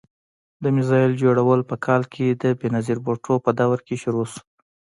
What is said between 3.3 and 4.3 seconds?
په دور کې شروع